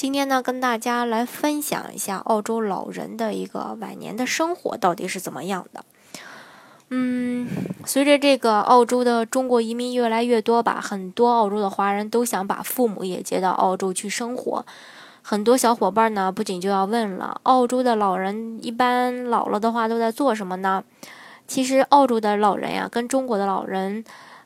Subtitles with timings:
[0.00, 5.84] 今天呢，跟大家来分享一下澳洲老人的一个晚年的生活到底是怎么样的。
[6.88, 7.46] 嗯，
[7.84, 14.64] 随着这个澳洲的中国移民越来越多吧，很多澳洲的华人都想把父母也接到澳洲去生活。
[15.20, 20.82] 很多小伙伴呢，不仅就要问了，澳洲的老人一般老了的话都在做什么呢？
[21.46, 24.02] 其实澳洲的老人呀，跟中国的老人，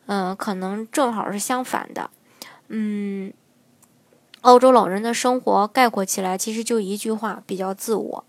[0.06, 2.10] 嗯，可能正好是相反的。
[2.66, 3.32] 嗯。
[4.44, 8.24] 澳洲老人的生活概括起来，其实就一句话，比较自我，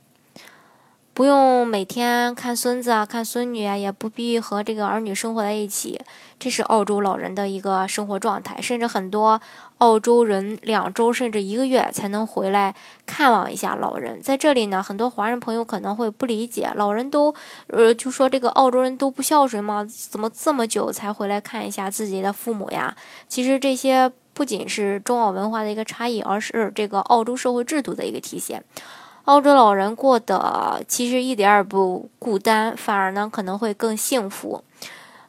[1.14, 6.00] 不用每天看孙子啊、看孙女啊，也不必和这个儿女生活在一起，
[6.40, 8.62] 这是澳洲老人的一个生活状态。
[8.62, 9.42] 甚至很多
[9.80, 12.74] 澳洲人两周甚至一个月才能回来
[13.06, 14.22] 看望一下老人。
[14.22, 17.36] 在这里呢，很多华人朋友可能会不理解，老人都
[17.68, 19.86] 呃就说这个澳洲人都不孝顺吗？
[20.10, 22.96] 怎么这么久才回来看一下自己的父母呀？
[23.28, 24.14] 其实这些。
[24.36, 28.64] 不仅是中澳文化的一个差异，而是这个澳洲社会制度的一个体现。
[29.24, 34.64] 澳洲老人过得其实一点儿不孤单，反而呢可能会更幸福。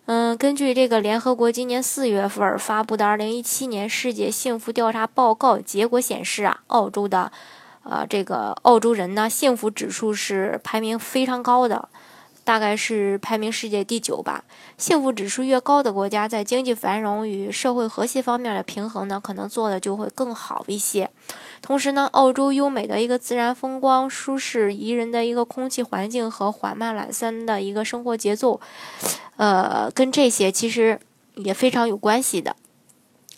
[0.05, 7.33] 嗯，根据这个联合国今年四月份发布的《二零一七年世界幸福调查报告》结果显示啊，澳洲的，
[7.84, 11.89] 呃，这个澳洲人呢幸福指数是排名非常高的。
[12.47, 14.45] 大概是排名世界第九吧。
[14.79, 21.11] 幸福指数越高的国家，在经济繁荣与社会和谐方面的平衡呢，可能做的就会更好一些。
[21.61, 28.61] 同时呢，澳洲优美的一个自然风光、舒适宜人的一个空气环境和缓慢懒散的一个生活节奏，
[29.37, 31.01] 呃，跟这些其实
[31.35, 32.55] 也非常有关系的。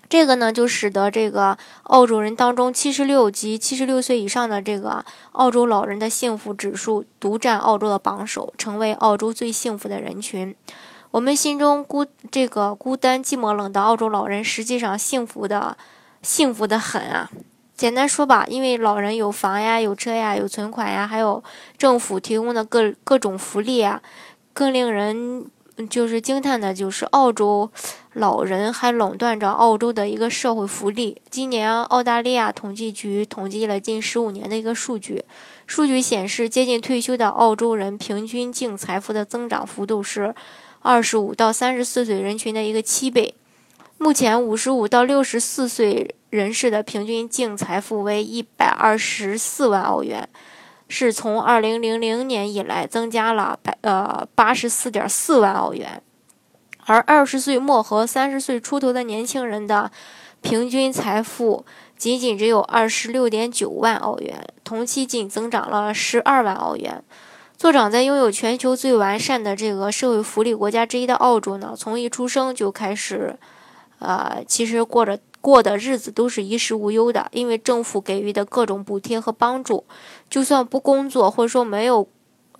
[0.08, 10.56] 这个呢，就使得这个澳洲人当中七十六及七十六岁以上的这个澳洲老人的幸福指数独占澳洲的榜首，成为澳洲最幸福的人群。
[11.10, 15.76] 我们心中孤这个孤单寂寞冷的澳洲老人，实际上幸福的
[16.22, 17.30] 幸福的很啊！
[17.76, 21.44] 简单说吧，因为老人有房呀、有车呀、有存款呀，还有
[21.76, 24.00] 政府提供的各各种福利啊，
[24.54, 25.50] 更令人。
[25.86, 27.70] 就是惊叹的，就是澳洲
[28.14, 31.20] 老人还垄断着澳洲的一个社会福利。
[31.30, 35.24] 今年，澳大利亚统计局统计了近十五年的一个数据，
[35.66, 40.34] 数据显示，接近退休的澳洲人平均净财富的增长幅度是
[40.80, 43.34] 二十五到三十四岁人群的一个七倍。
[43.98, 50.28] 目前，五十五到六十四岁人士的平均净财富为一百二十四万澳元。
[50.88, 56.02] 是从二零零零年以来增加了百呃八十四点四万澳元，
[56.86, 59.90] 而二十岁末和三十岁出头的年轻人的
[60.40, 61.66] 平均财富
[61.96, 67.04] 仅仅只有二十六点九万澳元，同期仅增长了十二万澳元。
[67.56, 73.38] 作长在拥有全球最完善的这个社会福利国家之一的澳洲呢，从一出生就开始，
[73.98, 75.18] 呃，其实过着。
[75.40, 79.84] 过的日子都是衣食无忧的，因为政府给予的各种补贴和帮助，
[80.28, 82.08] 就算不工作或者说没有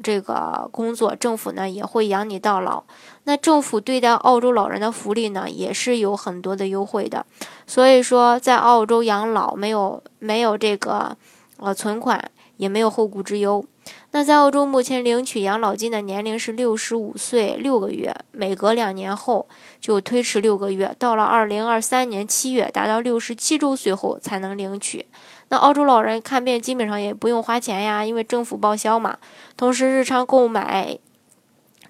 [0.02, 2.84] 这个工作，政府呢也会养你到老。
[3.24, 7.26] 那政府对待澳洲老人的福利呢，也是有很多的优惠的。
[7.66, 11.16] 所以说，在澳洲养老没有没有这个
[11.58, 13.64] 呃存款，也没有后顾之忧。
[14.10, 19.46] 那在澳洲目前领取养老金的年龄是六十五岁六个月，每隔两年后
[19.80, 25.06] 就推迟六个月，到了二零二三年七月达到六十七周岁后才能领取。
[25.50, 29.18] 那澳洲老人看病基本上也不用花钱呀，因为政府报销嘛。
[29.56, 30.98] 同时日常购买。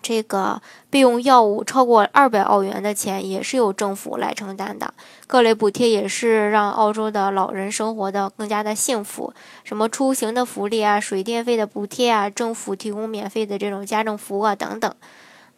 [0.09, 4.95] 这个备用药物超过二百澳元的钱也是由政府来承担的，
[5.27, 14.95] 各类补贴也是让澳洲的老人生活的更加的幸福，什么出行的福利啊、水电费的补贴啊、政府提供免费的这种家政服务啊等等。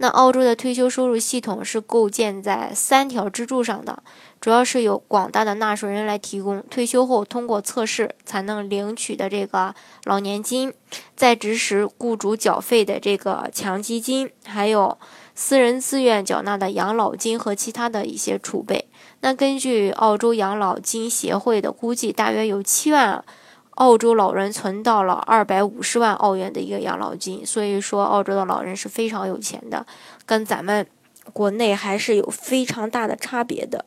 [0.02, 4.02] 那澳洲的退休收入系统是构建在三条支柱上的，
[4.40, 9.74] 主要是由广大的纳税人来提供，退休后通过测试才能领取的这个
[10.04, 10.72] 老年金，
[11.14, 14.96] 在职时雇主缴费的这个强基金，还有
[15.34, 18.88] 私人自愿缴纳的养老金和其他的一些储备。
[19.20, 23.22] 那根据澳洲养老金协会的估计，大约有七万。
[23.76, 29.86] 澳洲老人存到了二百五十万澳元的一个养老金，所以说澳洲的老人是非常有钱的，
[30.26, 30.86] 跟咱们
[31.32, 33.86] 国内还是有非常大的差别的。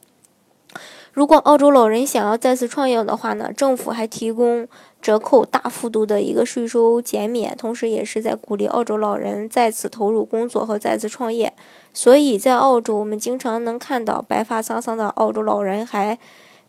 [1.11, 4.67] 如果澳洲老人想要再次创业的话呢，政府还提供
[4.99, 11.53] 折扣大幅度的一个税收减免，同时也是在鼓励澳洲老人再次投入工作和再次创业。
[11.93, 16.17] 所以在澳洲，我们经常能看到白发苍苍的澳洲老人还。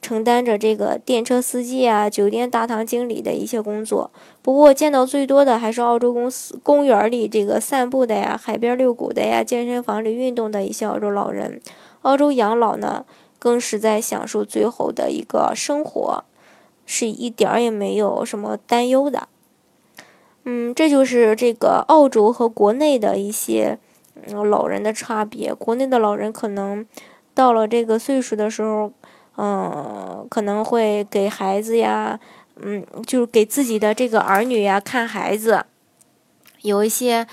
[0.04, 4.10] 承担着这个电车司机啊、酒店大堂经理的一些工作。
[4.42, 11.58] 不过见到最多的还是澳洲公司公园里这个散步的呀、海边遛狗的呀、健身房里运动的一些澳洲老人。
[12.02, 13.06] 澳洲养老呢，
[13.38, 16.24] 更是在享受最后的一个生活，
[16.84, 19.28] 是一点儿也没有什么担忧的。
[20.44, 23.78] 嗯，这就是这个澳洲和国内的一些
[24.26, 25.54] 嗯老人的差别。
[25.54, 26.84] 国内的老人可能
[27.32, 28.92] 到了这个岁数的时候。
[29.36, 32.18] 嗯，可能会给孩子呀，
[32.56, 35.64] 嗯，就是给自己的这个儿女呀看孩子，
[36.62, 37.26] 有一些，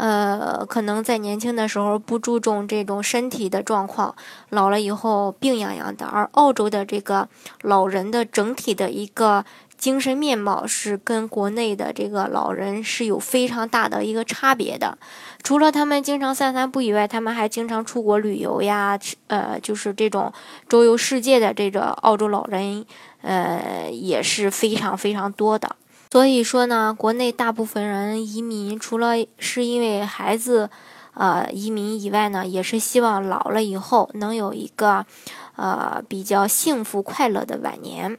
[0.00, 4.14] 呃，可能在年轻的时候不注重这种身体的状况，
[4.48, 6.06] 老了以后病殃殃的。
[6.06, 7.28] 而澳洲的这个
[7.62, 9.44] 老人的整体的一个。
[9.80, 14.98] 精神面貌是跟国内的这个老人是有非常大的一个差别的。
[15.42, 18.98] 除了他们经常散散步以外，他们还经常出国旅游呀，
[19.28, 20.30] 呃，就是这种
[20.68, 22.84] 周游世界的这个澳洲老人，
[23.22, 25.74] 呃，也是非常非常多的。
[26.12, 30.68] 所以说呢，国内大部分人移民，除了是因为孩子，
[31.14, 35.06] 呃，移民以外呢，也是希望老了以后能有一个，
[35.54, 38.18] 呃，比较幸福快乐的晚年。